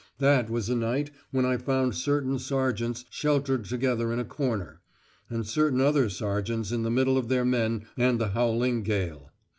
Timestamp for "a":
0.67-0.73, 4.17-4.25